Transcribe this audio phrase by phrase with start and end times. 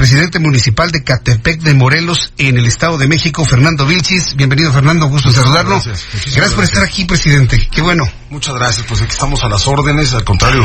[0.00, 4.34] Presidente municipal de Catepec de Morelos en el Estado de México, Fernando Vilchis.
[4.34, 5.74] Bienvenido, Fernando, gusto saludarlo.
[5.74, 6.06] gracias.
[6.34, 7.68] Gracias, por estar aquí, presidente.
[7.70, 8.10] Qué bueno.
[8.30, 10.64] Muchas gracias, pues aquí estamos a las órdenes, al contrario,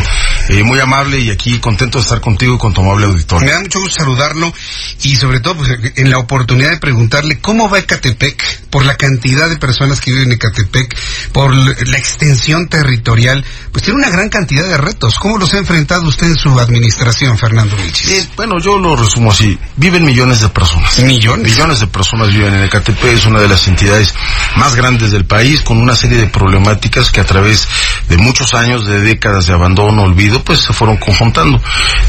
[0.49, 3.51] eh, muy amable y aquí contento de estar contigo y con tu amable Me auditorio.
[3.51, 4.53] da mucho gusto saludarlo
[5.01, 9.49] y sobre todo pues, en la oportunidad de preguntarle cómo va Ecatepec por la cantidad
[9.49, 10.95] de personas que viven en Ecatepec,
[11.31, 15.15] por la extensión territorial, pues tiene una gran cantidad de retos.
[15.17, 18.11] ¿Cómo los ha enfrentado usted en su administración, Fernando Vilchis?
[18.11, 20.99] Eh, bueno, yo lo resumo así, viven millones de personas.
[20.99, 21.51] ¿Millones?
[21.51, 24.13] Millones de personas viven en Ecatepec, es una de las entidades
[24.55, 27.67] más grandes del país, con una serie de problemáticas que a través
[28.09, 31.61] de muchos años, de décadas de abandono, olvido, pues se fueron conjuntando.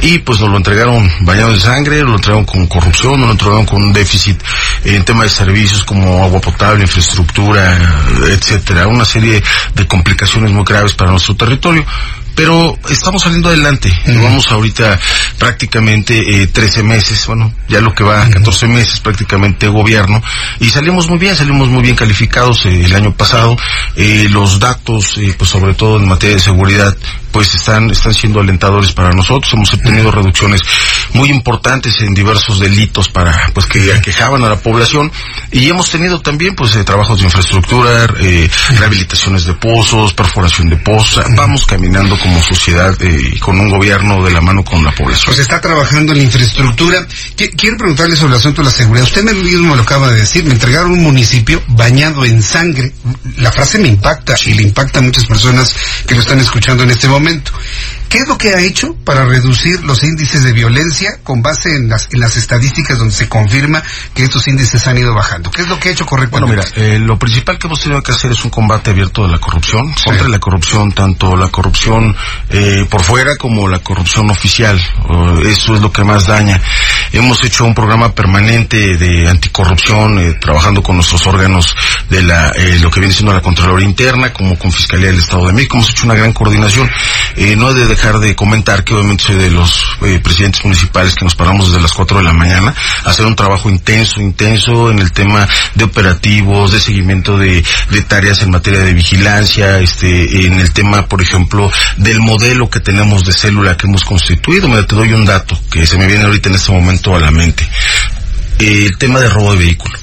[0.03, 3.67] Y pues nos lo entregaron bañado de sangre, lo entregaron con corrupción, nos lo entregaron
[3.67, 4.41] con un déficit
[4.85, 7.79] en tema de servicios como agua potable, infraestructura,
[8.29, 9.43] etcétera, una serie
[9.75, 11.85] de complicaciones muy graves para nuestro territorio.
[12.37, 13.93] Pero estamos saliendo adelante.
[14.07, 15.01] Llevamos ahorita
[15.39, 20.23] prácticamente eh, 13 meses, bueno, ya lo que va, 14 meses prácticamente gobierno.
[20.61, 23.57] Y salimos muy bien, salimos muy bien calificados eh, el año pasado.
[23.97, 26.95] Eh, los datos, eh, pues sobre todo en materia de seguridad,
[27.33, 29.53] pues están, están siendo alentadores para nosotros.
[29.55, 30.61] Hemos obtenido reducciones
[31.13, 35.11] muy importantes en diversos delitos para, pues que aquejaban a la población.
[35.53, 38.49] Y hemos tenido también, pues, eh, trabajos de infraestructura, eh,
[38.79, 41.25] rehabilitaciones de pozos, perforación de pozos.
[41.35, 45.27] Vamos caminando como sociedad eh, y con un gobierno de la mano con la población.
[45.27, 47.07] Pues está trabajando en la infraestructura.
[47.37, 49.05] Qui- Quiero preguntarle sobre el asunto de la seguridad.
[49.05, 52.93] Usted me mismo lo acaba de decir, me entregaron un municipio bañado en sangre.
[53.39, 55.75] La frase me impacta y le impacta a muchas personas
[56.07, 57.53] que lo están escuchando en este momento.
[58.09, 61.89] ¿Qué es lo que ha hecho para reducir los índices de violencia con base en
[61.89, 63.83] las, en las estadísticas donde se confirma
[64.15, 65.51] que estos índices han ido bajando?
[65.51, 66.81] ¿Qué es lo que ha hecho Bueno, correctamente?
[66.81, 69.39] mira, eh, lo principal que hemos tenido que hacer es un combate abierto de la
[69.39, 72.15] corrupción, contra la corrupción, tanto la corrupción
[72.51, 74.81] eh, por fuera como la corrupción oficial.
[75.09, 76.61] Oh, eso es lo que más daña.
[77.17, 81.75] Hemos hecho un programa permanente de anticorrupción, eh, trabajando con nuestros órganos
[82.11, 85.47] de la, eh, lo que viene siendo la Contraloría Interna, como con Fiscalía del Estado
[85.47, 85.79] de México.
[85.79, 86.91] Hemos hecho una gran coordinación.
[87.37, 91.25] Eh, no he de dejar de comentar que obviamente soy de los presidentes municipales que
[91.25, 92.75] nos paramos desde las 4 de la mañana
[93.05, 97.65] a hacer un trabajo intenso, intenso en el tema de operativos, de seguimiento de,
[98.07, 103.25] tareas en materia de vigilancia, este, en el tema, por ejemplo, del modelo que tenemos
[103.25, 104.69] de célula que hemos constituido.
[104.85, 107.69] Te doy un dato que se me viene ahorita en este momento a la mente.
[108.59, 109.95] Eh, el tema de robo de vehículo.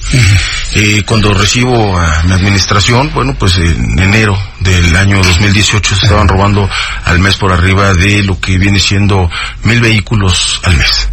[0.76, 6.28] Eh, cuando recibo a mi administración, bueno, pues en enero del año 2018 se estaban
[6.28, 6.68] robando
[7.04, 9.28] al mes por arriba de lo que viene siendo
[9.64, 11.08] mil vehículos al mes.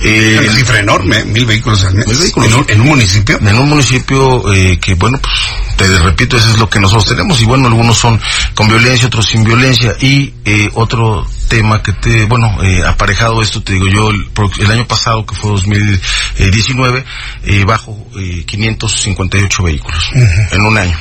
[0.00, 2.06] Eh, Una cifra enorme, mil vehículos al mes.
[2.06, 2.48] Mil vehículos.
[2.48, 3.38] ¿En, un, en un municipio?
[3.40, 5.34] en un municipio eh, que, bueno, pues
[5.76, 7.40] te repito, eso es lo que nosotros tenemos.
[7.40, 8.20] Y bueno, algunos son
[8.54, 9.94] con violencia, otros sin violencia.
[10.00, 14.26] Y eh, otro tema que te, bueno, eh, aparejado esto, te digo yo, el,
[14.58, 17.04] el año pasado, que fue 2019,
[17.44, 20.10] eh, bajo eh, 558 vehículos
[20.50, 20.96] en un año.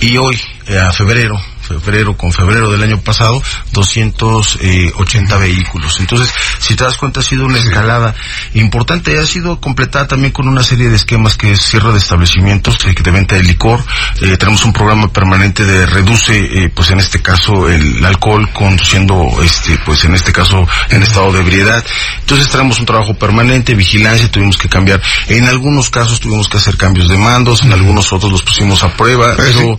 [0.00, 3.42] Y hoy, eh, a febrero, febrero con febrero del año pasado,
[3.72, 5.98] 280 vehículos.
[6.00, 8.14] Entonces, si te das cuenta, ha sido una escalada
[8.54, 12.78] importante ha sido completada también con una serie de esquemas que es cierre de establecimientos,
[12.86, 13.84] eh, de venta de licor.
[14.20, 19.26] Eh, tenemos un programa permanente de reduce, eh, pues en este caso, el alcohol conduciendo,
[19.42, 21.84] este, pues en este caso, en estado de ebriedad.
[22.20, 25.00] Entonces, tenemos un trabajo permanente, vigilancia, tuvimos que cambiar.
[25.28, 28.94] En algunos casos tuvimos que hacer cambios de mandos, en algunos otros los pusimos a
[28.96, 29.78] prueba, Pues pero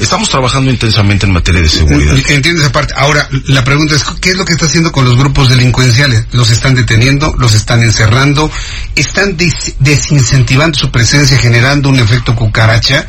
[0.00, 2.16] estamos trabajando intensamente en materia de seguridad.
[2.28, 2.94] Entiendo esa parte.
[2.96, 6.24] Ahora, la pregunta es, ¿qué es lo que está haciendo con los grupos delincuenciales?
[6.32, 7.34] ¿Los están deteniendo?
[7.38, 8.50] ¿Los están encerrando?
[8.94, 13.06] ¿Están des- desincentivando su presencia, generando un efecto cucaracha?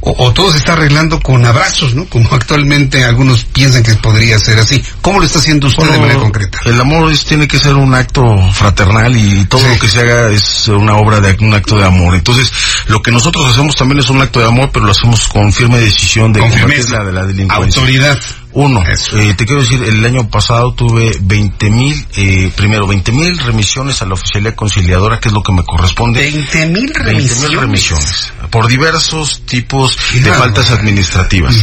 [0.00, 2.06] ¿O, o todo se está arreglando con abrazos, ¿no?
[2.06, 4.82] Como actualmente algunos piensan que podría ser así.
[5.02, 6.58] ¿Cómo lo está haciendo usted de Bueno, manera concreta?
[6.64, 8.22] El amor es- tiene que ser un acto
[8.52, 9.68] fraternal y todo Sí.
[9.68, 12.14] lo que se haga es una obra de un acto de amor.
[12.14, 12.50] Entonces,
[12.90, 15.78] lo que nosotros hacemos también es un acto de amor, pero lo hacemos con firme
[15.78, 17.80] decisión de combatir la de la delincuencia.
[17.80, 18.18] Autoridad.
[18.52, 23.12] Uno, eh, te quiero decir, el año pasado tuve 20 mil eh, eh, primero 20
[23.12, 26.20] mil remisiones a la oficialía conciliadora, que es lo que me corresponde.
[26.20, 27.60] 20 mil remisiones.
[27.60, 28.32] remisiones.
[28.50, 31.54] Por diversos tipos de faltas administrativas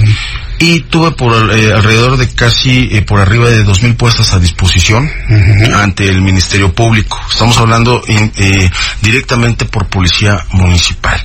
[0.60, 4.40] y tuve por eh, alrededor de casi eh, por arriba de dos mil puestas a
[4.40, 5.10] disposición
[5.76, 7.20] ante el Ministerio Público.
[7.32, 8.70] Estamos hablando eh,
[9.02, 11.22] directamente por policía municipal.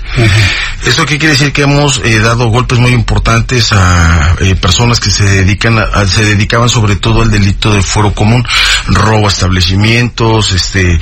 [0.84, 1.52] ¿Eso qué quiere decir?
[1.52, 6.96] Que hemos dado golpes muy importantes a personas que se dedican a, se dedicaban sobre
[6.96, 8.44] todo al delito de fuero común,
[8.86, 10.98] robo a establecimientos, este,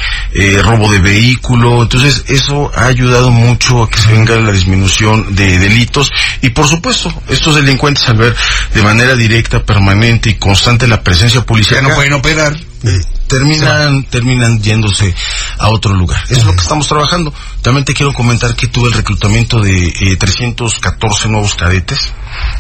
[0.63, 1.83] robo de vehículo.
[1.83, 6.13] Entonces eso ha ayudado mucho a que se venga la disminución de delitos
[6.43, 8.37] y por supuesto estos delincuentes al ver
[8.75, 11.83] de manera directa, permanente y constante la presencia policial.
[11.83, 12.57] no pueden operar.
[12.83, 15.15] Eh, terminan, terminan yéndose
[15.59, 16.23] a otro lugar.
[16.25, 17.33] Eso es lo que estamos trabajando.
[17.63, 22.11] También te quiero comentar que tuve el reclutamiento de 314 eh, nuevos cadetes,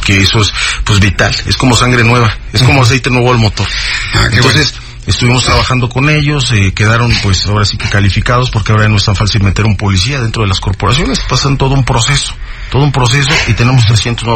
[0.05, 0.53] que eso es
[0.85, 3.67] pues vital, es como sangre nueva, es como aceite nuevo al motor.
[4.15, 4.75] Ah, Entonces,
[5.06, 9.05] estuvimos trabajando con ellos, eh, quedaron pues ahora sí que calificados porque ahora no es
[9.05, 12.35] tan fácil meter un policía dentro de las corporaciones, pasan todo un proceso
[12.70, 14.26] todo un proceso y tenemos 300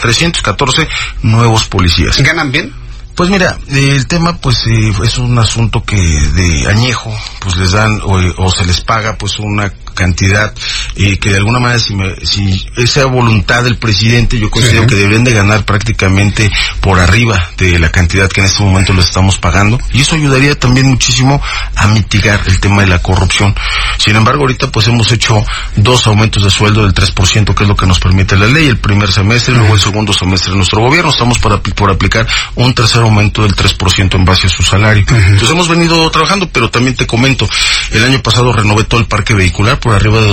[0.00, 0.88] 314
[1.22, 2.22] nuevos policías.
[2.22, 2.72] ¿Ganan bien?
[3.14, 8.00] Pues mira, el tema pues eh, es un asunto que de añejo pues les dan
[8.02, 10.54] o, o se les paga pues una cantidad
[10.96, 15.24] eh, que de alguna manera si, si esa voluntad del presidente yo considero que deberían
[15.24, 16.50] de ganar prácticamente
[16.80, 19.78] por arriba de la cantidad que en este momento les estamos pagando.
[19.92, 21.40] Y eso ayudaría también muchísimo
[21.76, 23.54] a mitigar el tema de la corrupción.
[23.98, 25.44] Sin embargo, ahorita pues hemos hecho
[25.76, 28.78] dos aumentos de sueldo del 3% que es lo que nos permite la ley, el
[28.78, 32.74] primer semestre, y luego el segundo semestre de nuestro gobierno, estamos por, por aplicar un
[32.74, 35.04] tercer aumento del 3% en base a su salario.
[35.08, 37.48] Entonces hemos venido trabajando, pero también te comento,
[37.90, 40.28] el año pasado renové todo el parque vehicular por arriba de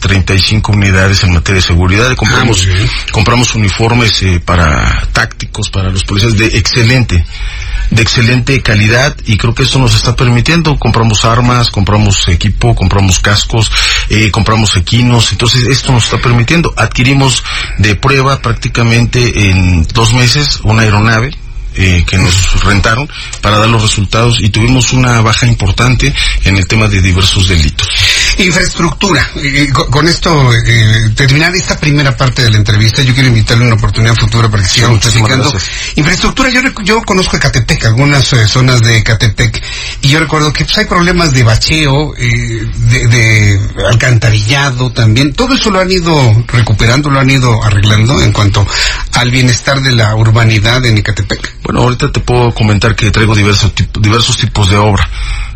[0.00, 2.14] 235 unidades en materia de seguridad.
[2.14, 7.24] Compramos, ah, compramos uniformes eh, para tácticos, para los policías de excelente,
[7.90, 10.78] de excelente calidad y creo que esto nos está permitiendo.
[10.78, 13.70] Compramos armas, compramos equipo, compramos cascos,
[14.08, 15.32] eh, compramos equinos.
[15.32, 16.72] Entonces esto nos está permitiendo.
[16.76, 17.42] Adquirimos
[17.78, 21.30] de prueba prácticamente en dos meses una aeronave
[21.80, 23.08] eh, que nos rentaron
[23.40, 26.12] para dar los resultados y tuvimos una baja importante
[26.42, 27.88] en el tema de diversos delitos.
[28.38, 29.28] Infraestructura.
[29.36, 33.74] Eh, con esto, eh, terminar esta primera parte de la entrevista, yo quiero invitarle una
[33.74, 35.52] oportunidad futura para que sigamos platicando.
[35.96, 39.60] Infraestructura, yo, yo conozco Ecatepec, algunas eh, zonas de Ecatepec,
[40.02, 45.32] y yo recuerdo que pues, hay problemas de bacheo, de, de, alcantarillado también.
[45.32, 48.64] Todo eso lo han ido recuperando, lo han ido arreglando en cuanto
[49.14, 51.62] al bienestar de la urbanidad en Ecatepec.
[51.64, 55.10] Bueno, ahorita te puedo comentar que traigo diversos, diversos tipos de obra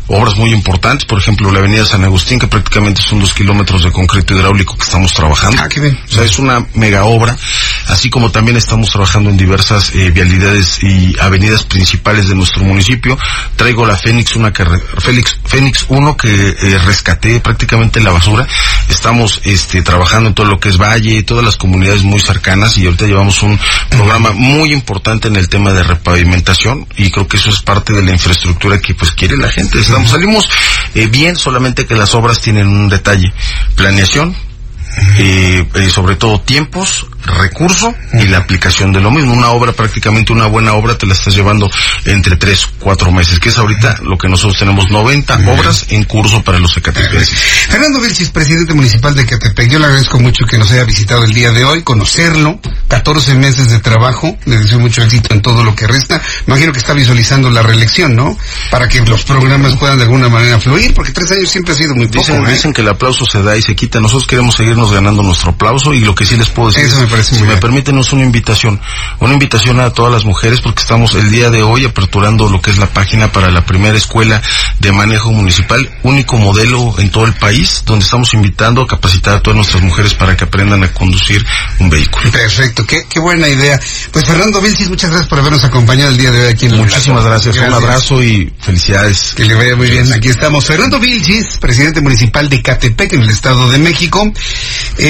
[0.07, 3.91] obras muy importantes, por ejemplo, la avenida San Agustín, que prácticamente son dos kilómetros de
[3.91, 5.61] concreto hidráulico que estamos trabajando.
[5.61, 5.99] Ah, qué bien.
[6.05, 7.35] O sea, es una mega obra,
[7.87, 13.17] así como también estamos trabajando en diversas eh, vialidades y avenidas principales de nuestro municipio.
[13.55, 14.65] Traigo la Fénix, una que,
[14.99, 18.47] Félix, Fénix 1 que eh, rescaté prácticamente la basura.
[18.89, 22.85] Estamos este, trabajando en todo lo que es Valle, todas las comunidades muy cercanas y
[22.85, 23.59] ahorita llevamos un
[23.89, 28.03] programa muy importante en el tema de repavimentación y creo que eso es parte de
[28.03, 30.49] la infraestructura que pues quiere la gente salimos
[30.95, 33.31] eh, bien, solamente que las obras tienen un detalle,
[33.75, 34.35] planeación,
[35.17, 39.33] eh, eh, sobre todo tiempos, recurso y la aplicación de lo mismo.
[39.33, 41.69] Una obra, prácticamente una buena obra, te la estás llevando
[42.05, 46.43] entre tres, cuatro meses, que es ahorita lo que nosotros tenemos 90 obras en curso
[46.43, 47.37] para los ecatepenses.
[47.69, 51.33] Fernando Vilchis, presidente municipal de Ecatepec, yo le agradezco mucho que nos haya visitado el
[51.33, 55.75] día de hoy, conocerlo, 14 meses de trabajo, le deseo mucho éxito en todo lo
[55.75, 56.21] que resta.
[56.47, 58.37] Imagino que está visualizando la reelección, ¿no?
[58.69, 61.95] Para que los programas puedan de alguna manera fluir, porque tres años siempre ha sido
[61.95, 62.19] muy poco.
[62.19, 62.51] Dicen, ¿eh?
[62.51, 63.99] dicen que el aplauso se da y se quita.
[63.99, 66.85] Nosotros queremos seguirnos ganando nuestro aplauso y lo que sí les puedo decir
[67.21, 68.79] si me permiten, es una invitación,
[69.19, 72.71] una invitación a todas las mujeres porque estamos el día de hoy aperturando lo que
[72.71, 74.41] es la página para la primera escuela
[74.79, 79.41] de manejo municipal, único modelo en todo el país, donde estamos invitando a capacitar a
[79.41, 81.45] todas nuestras mujeres para que aprendan a conducir
[81.79, 82.31] un vehículo.
[82.31, 83.79] Perfecto, qué, qué buena idea.
[84.11, 87.25] Pues Fernando Vilchis, muchas gracias por habernos acompañado el día de hoy aquí en Muchísimas
[87.25, 89.33] gracias, un abrazo y felicidades.
[89.35, 90.11] Que le vaya muy bien.
[90.13, 90.65] Aquí estamos.
[90.65, 94.31] Fernando Vilchis, presidente municipal de Catepec en el Estado de México.
[94.97, 95.09] Eh,